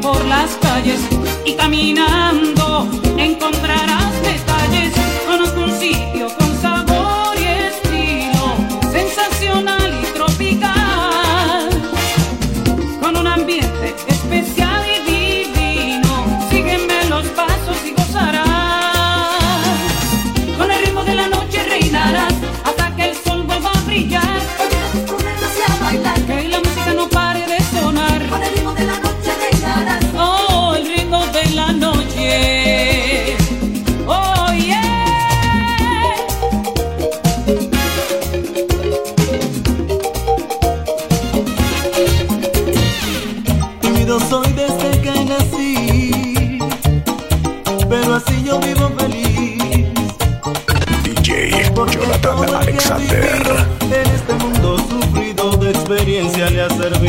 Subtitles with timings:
[0.00, 1.00] por las calles
[1.44, 4.94] y caminando encontrarás detalles.
[5.26, 6.19] Conozco un sitio
[56.60, 56.99] Yes.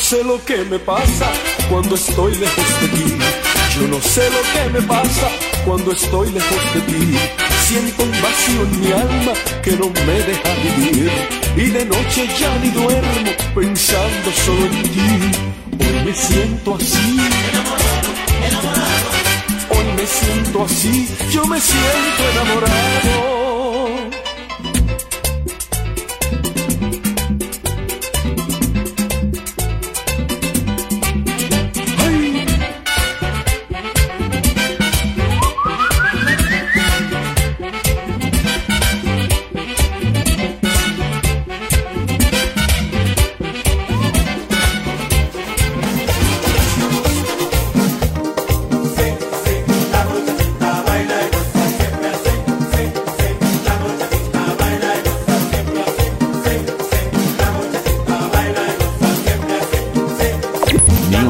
[0.00, 1.30] sé lo que me pasa
[1.68, 3.18] cuando estoy lejos de ti.
[3.76, 5.28] Yo no sé lo que me pasa
[5.64, 7.18] cuando estoy lejos de ti.
[7.66, 11.12] Siento un vacío en mi alma que no me deja vivir.
[11.56, 15.00] Y de noche ya ni duermo pensando solo en ti.
[15.78, 17.18] Hoy me siento así.
[17.50, 18.10] Enamorado,
[18.48, 19.10] enamorado.
[19.70, 21.08] Hoy me siento así.
[21.30, 23.39] Yo me siento enamorado.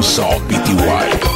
[0.01, 1.30] Musa BTY.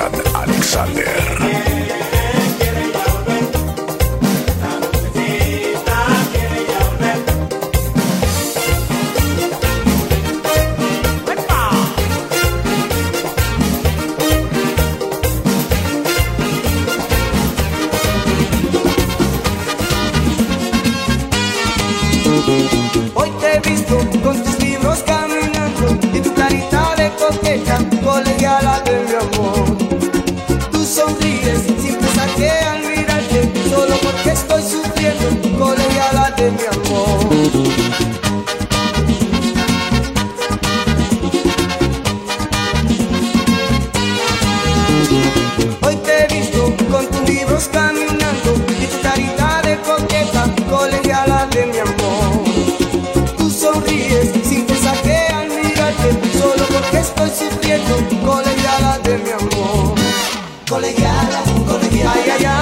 [0.00, 1.99] Alexander.
[62.06, 62.59] Ay, ay, ay.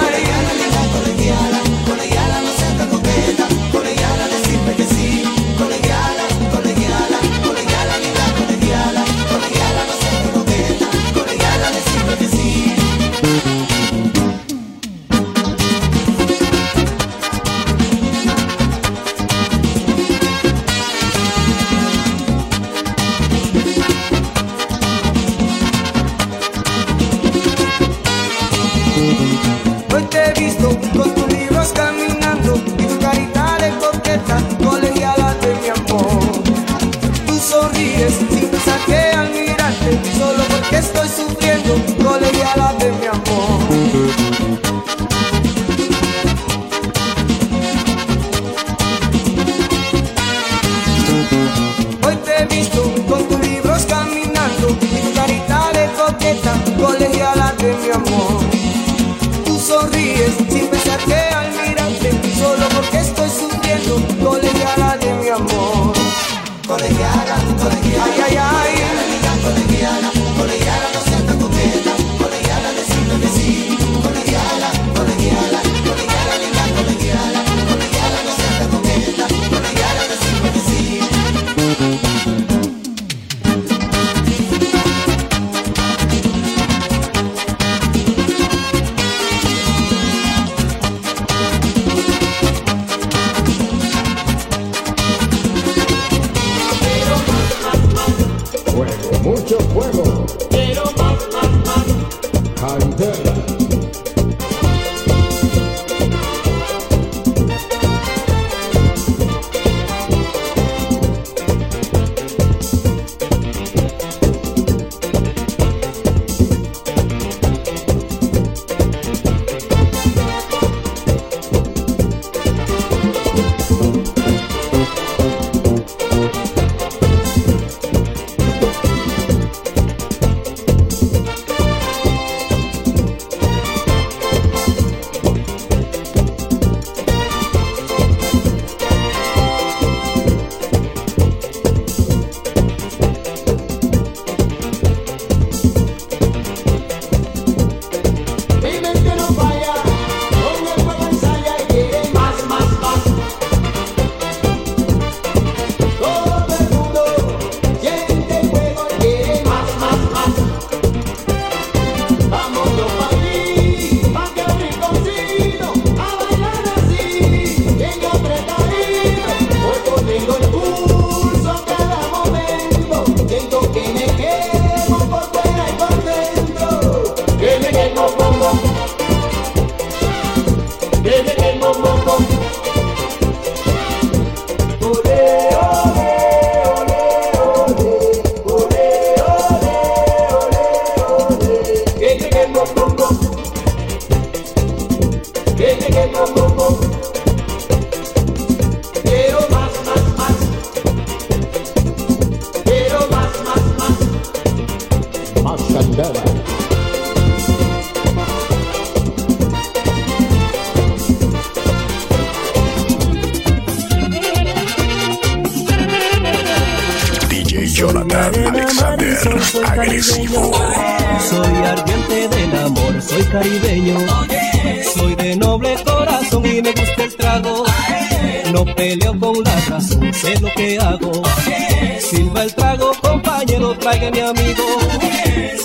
[231.99, 234.63] Silva el trago, compañero, traiga mi amigo.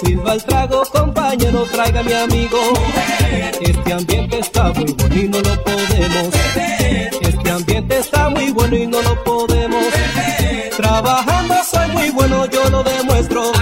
[0.00, 2.58] Silva el trago, compañero, traiga mi amigo.
[3.60, 6.34] Este ambiente está muy bueno y no lo podemos.
[7.20, 9.84] Este ambiente está muy bueno y no lo podemos.
[10.76, 13.52] Trabajando soy muy bueno, yo lo demuestro.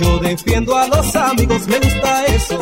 [0.00, 2.58] Yo defiendo a los amigos, me gusta eso.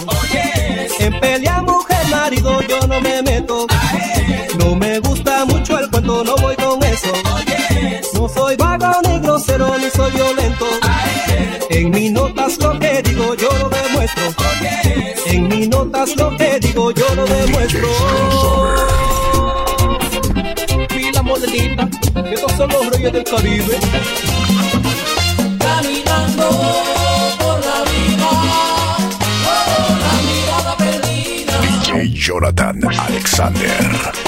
[0.99, 3.22] En pelea mujer, marido, yo no me
[8.35, 10.67] soy vago ni grosero, ni soy violento.
[11.71, 14.25] En mis notas lo que digo, yo lo demuestro.
[15.27, 17.89] En mis notas lo que digo, yo lo demuestro.
[20.89, 21.89] Pila modelita,
[22.23, 23.79] que estos son los reyes del Caribe.
[25.59, 26.51] Caminando
[27.39, 28.31] por la vida,
[29.47, 31.55] oh, la mirada perdida.
[31.61, 34.22] DJ Jonathan Alexander.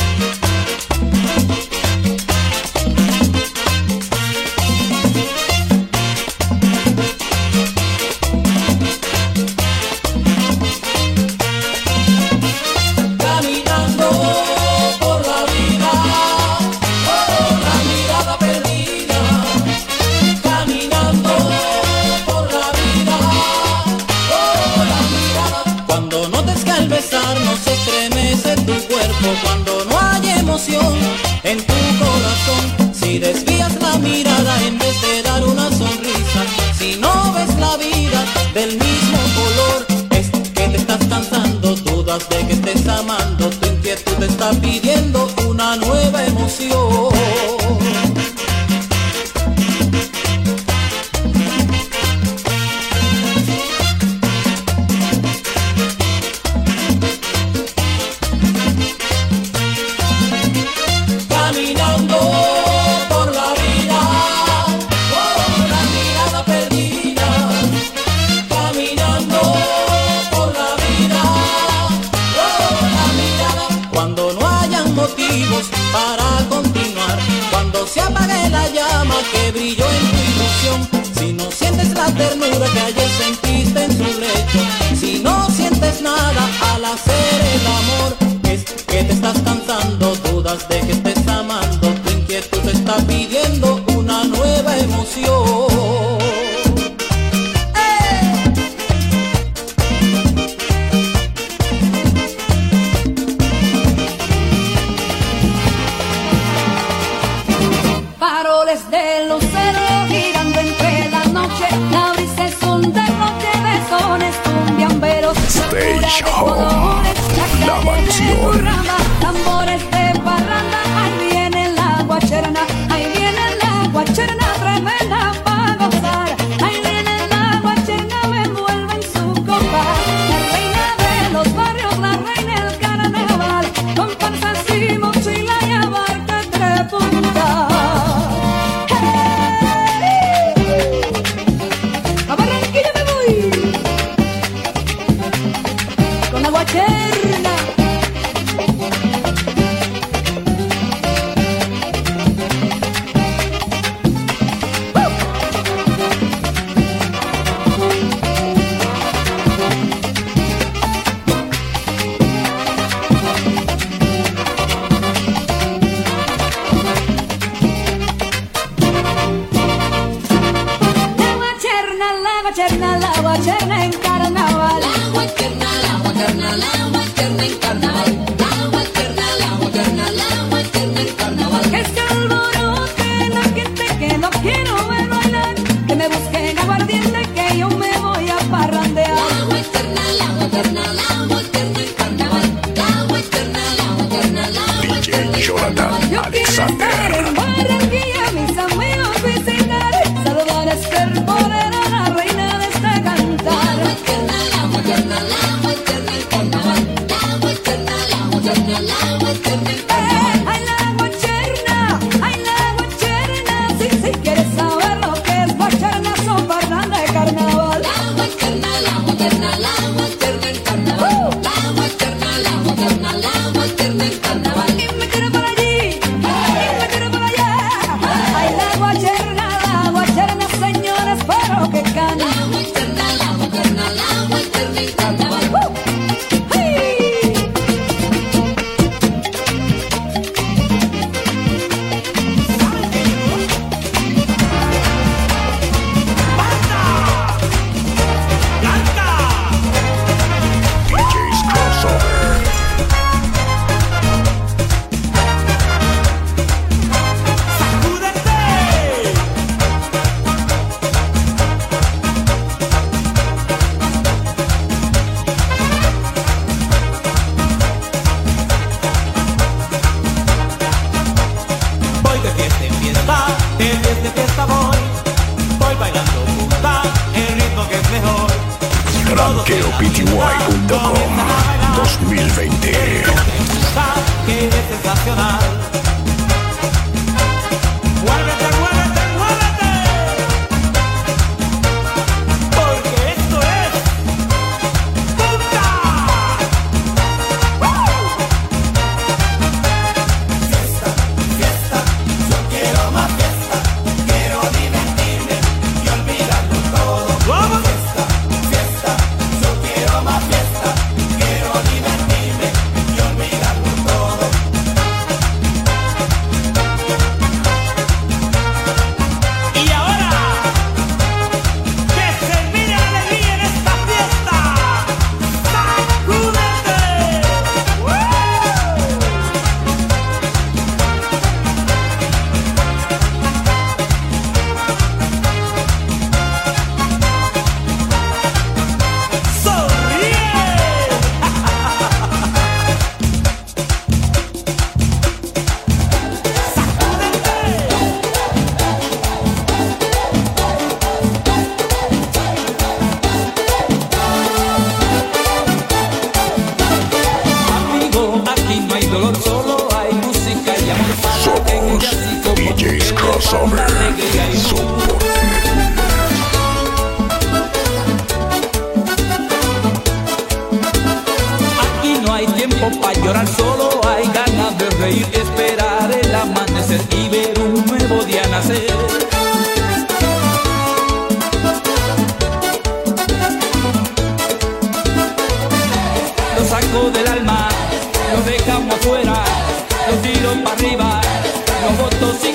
[82.95, 84.59] Ayer sentiste en su lecho,
[84.95, 87.64] si no sientes nada al hacer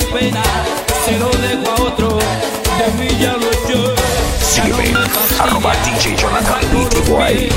[0.09, 3.93] Se lo dejo a otro, que brilla mucho.
[4.41, 4.97] Sigue bien,
[5.39, 7.49] alumba DJ Jonathan Beastly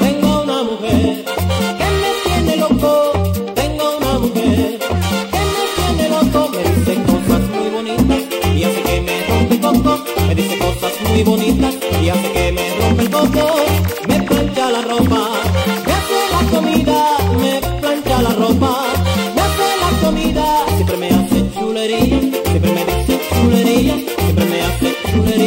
[0.00, 1.24] Tengo una mujer
[1.78, 3.12] que me tiene loco.
[3.54, 6.50] Tengo una mujer que me tiene loco.
[6.50, 8.22] Me dicen cosas muy bonitas
[8.56, 10.04] y hace que me rompe el coco.
[10.26, 13.73] Me dicen cosas muy bonitas y hace que me rompe el coco.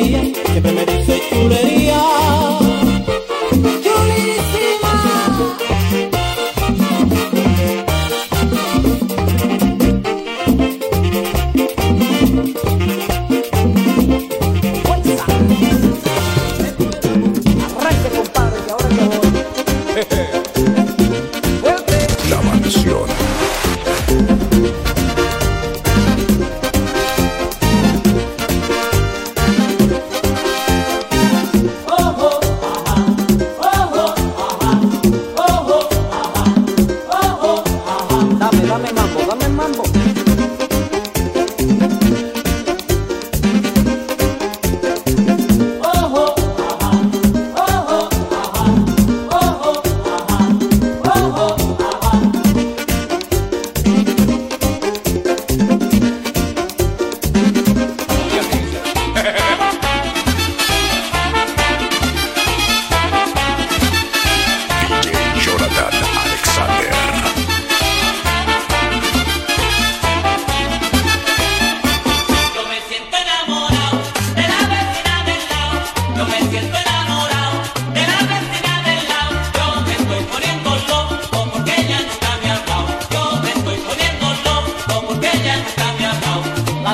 [0.06, 0.27] yeah.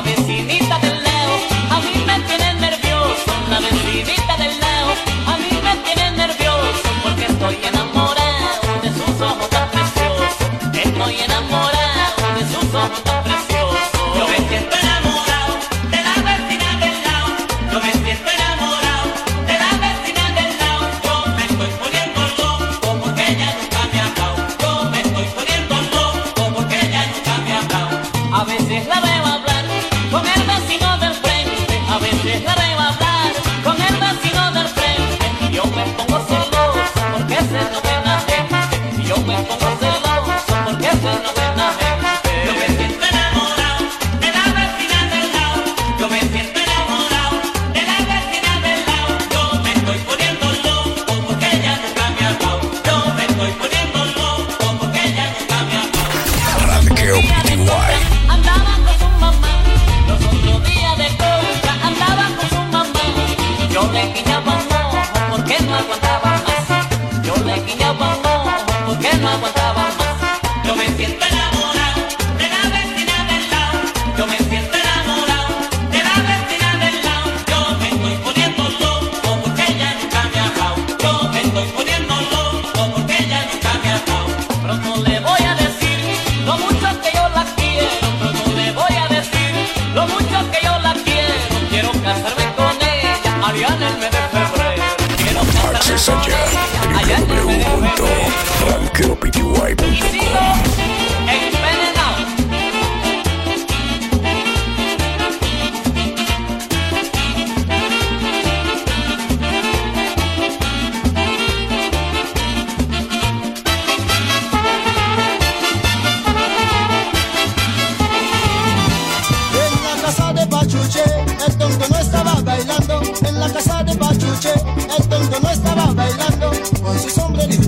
[0.03, 0.52] suavecito.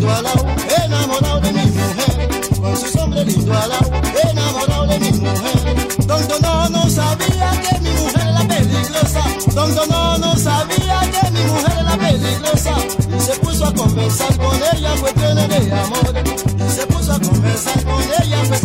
[0.05, 2.29] lindo enamorado de mi mujer.
[2.61, 3.91] Con sus hombres lindo alao,
[4.29, 6.05] enamorado de mi mujer.
[6.05, 9.23] Don Dono no sabía que mi mujer era peligrosa.
[9.53, 12.73] Don Dono no sabía que mi mujer era peligrosa.
[13.17, 16.13] Y se puso a conversar con ella cuestiones de amor.
[16.57, 18.64] Y se puso a conversar con ella pues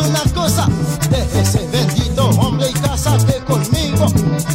[0.00, 0.66] una cosa,
[1.10, 4.06] de ese bendito hombre y cásate conmigo,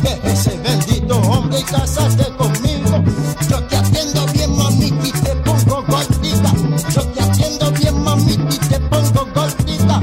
[0.01, 3.03] de ese bendito hombre y cásate conmigo,
[3.49, 6.53] yo te atiendo bien mamita y te pongo gordita,
[6.93, 10.01] yo te atiendo bien mamita y te pongo gordita,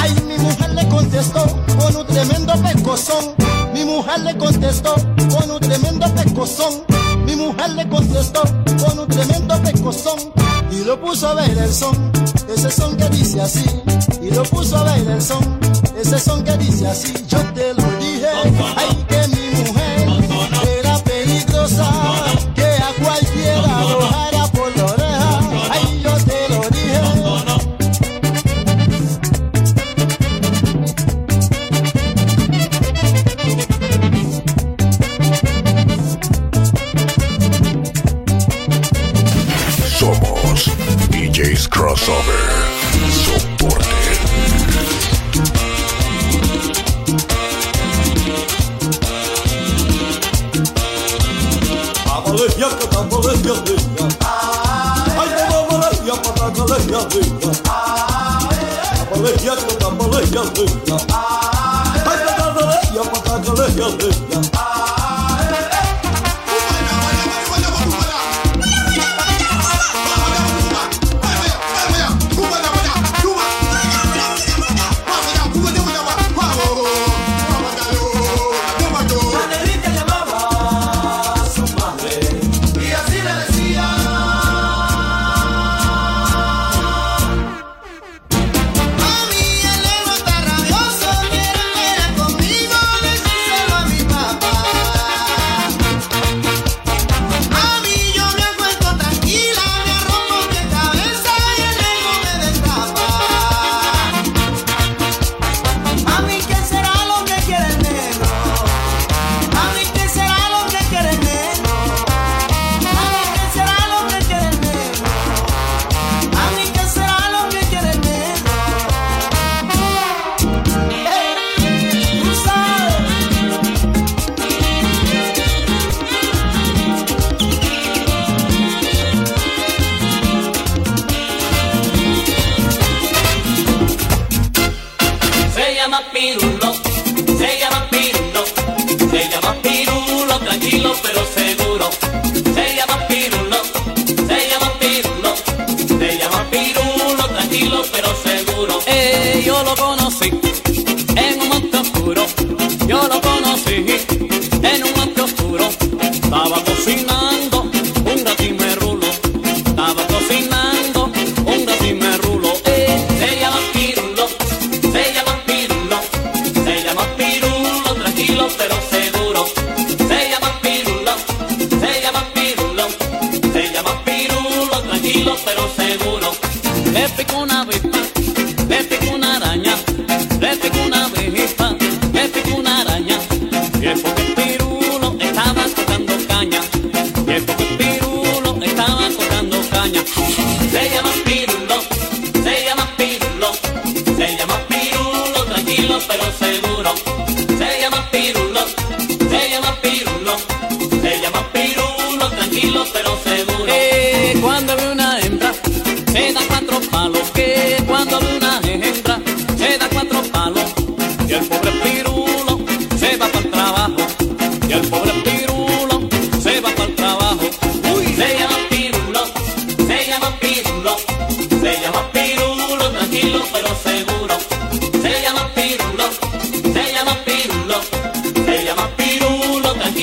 [0.00, 1.44] ay mi mujer le contestó
[1.78, 3.34] con un tremendo pecozón,
[3.72, 4.94] mi mujer le contestó
[5.34, 6.84] con un tremendo pecozón,
[7.26, 8.42] mi mujer le contestó
[8.84, 10.18] con un tremendo pecozón.
[10.70, 11.94] Y lo puso a ver el son,
[12.48, 13.81] ese son que dice así.
[60.42, 60.81] love.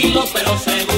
[0.02, 0.89] Pero seguro.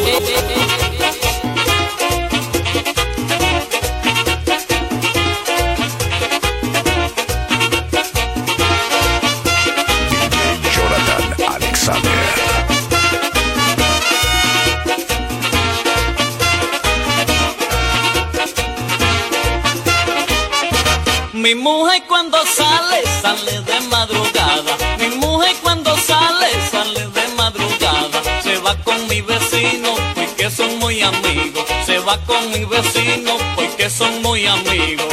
[32.20, 35.11] Con mi vecino porque son muy amigos.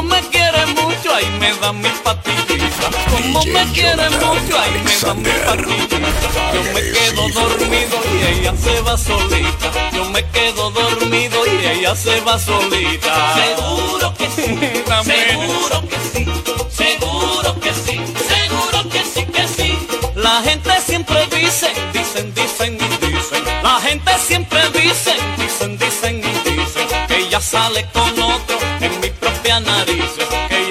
[0.00, 2.88] Como me quiere mucho, ahí me da mi pastillita.
[3.10, 5.98] Como me quiere mucho, ahí me da mi pastillita.
[6.54, 9.90] Yo me quedo dormido y ella se va solita.
[9.92, 13.34] Yo me quedo dormido y ella se va solita.
[13.34, 14.42] Seguro que sí,
[15.04, 16.26] seguro que sí,
[16.70, 19.78] seguro que sí, seguro que sí, que sí.
[20.14, 23.44] La gente siempre dice, dicen, dicen y dicen.
[23.62, 26.88] La gente siempre dice, dicen, dicen y dicen.
[27.06, 28.60] Que ella sale con otro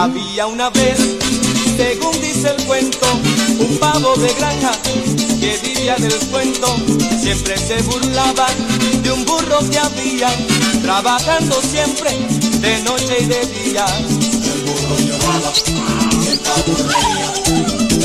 [0.00, 0.96] Había una vez,
[1.76, 3.04] según dice el cuento,
[3.58, 4.70] un pavo de granja
[5.40, 6.68] que vivía del cuento.
[7.20, 8.46] Siempre se burlaba
[9.02, 10.30] de un burro que había,
[10.82, 12.12] trabajando siempre
[12.60, 13.86] de noche y de día.
[13.98, 15.52] El burro lloraba,
[16.30, 17.32] el pavo reía.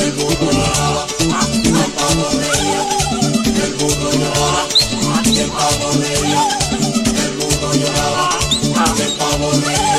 [0.03, 2.81] El burro lloraba, el pavo reía.
[3.65, 4.67] El burro lloraba,
[5.27, 6.41] el pavo reía.
[7.23, 8.29] El burro lloraba,
[8.97, 9.92] el pavo reía.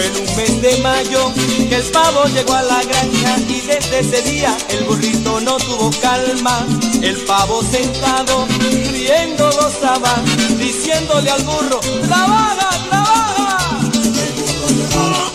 [0.00, 1.30] Fue en un mes de mayo
[1.68, 5.90] que el pavo llegó a la granja y desde ese día el burrito no tuvo
[6.00, 6.66] calma.
[7.02, 10.14] El pavo sentado, riendo gozaba,
[10.56, 13.78] diciéndole al burro, ¡trabaja, trabaja!
[13.92, 15.30] El burro lloraba,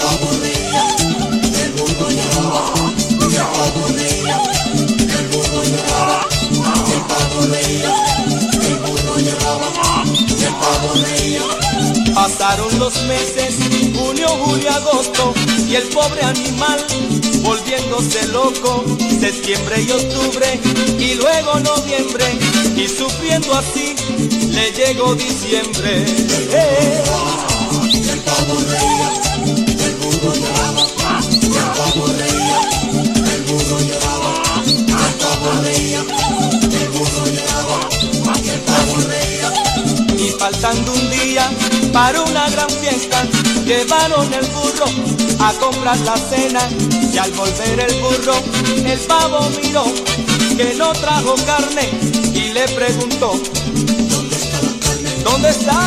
[0.00, 0.84] pavo reía.
[1.62, 2.74] El burro lloraba,
[3.46, 4.36] pavo reía.
[5.16, 6.50] El burro lloraba, el
[8.80, 9.76] burro lloraba.
[12.16, 13.56] Pasaron los meses,
[13.94, 15.34] junio, julio, agosto,
[15.68, 16.82] y el pobre animal
[17.42, 18.86] volviéndose loco,
[19.20, 20.58] septiembre y octubre,
[20.98, 22.24] y luego noviembre,
[22.74, 23.94] y sufriendo así,
[24.50, 26.06] le llegó diciembre.
[26.52, 27.02] Eh.
[41.96, 43.24] Para una gran fiesta,
[43.64, 44.84] llevaron el burro
[45.38, 46.68] a comprar la cena.
[47.10, 48.36] Y al volver el burro,
[48.84, 49.84] el pavo miró
[50.58, 51.88] que no trajo carne
[52.34, 53.40] y le preguntó:
[54.10, 55.10] ¿Dónde está la carne?
[55.24, 55.78] ¿Dónde está?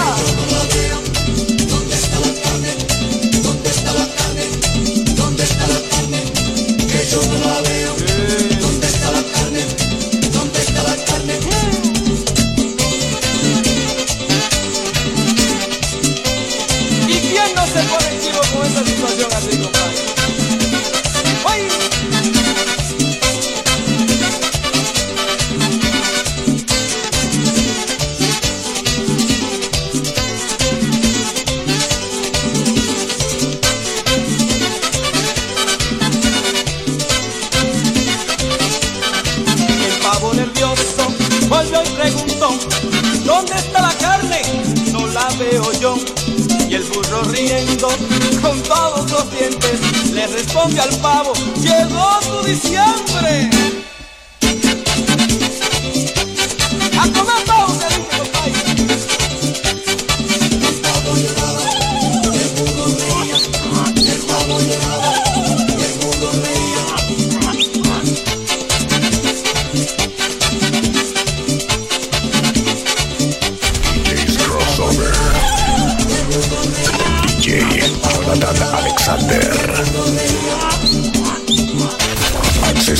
[1.74, 2.72] ¿Dónde está la carne?
[3.44, 4.46] ¿Dónde está la carne?
[5.16, 6.20] ¿Dónde está la carne?
[7.12, 8.19] Yo no la veo.
[19.40, 19.79] Situación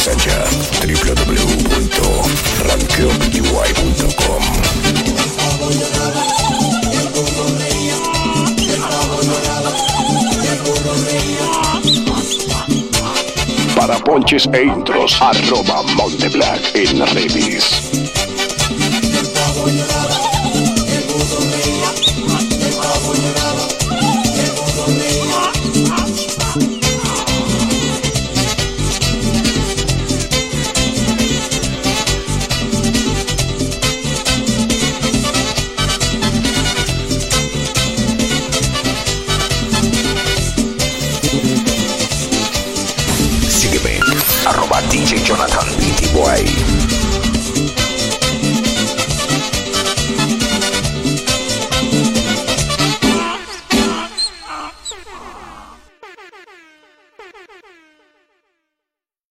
[0.10, 0.50] Ingresá ya
[13.76, 18.09] Para ponches e intros, arroba Monteblack en redes.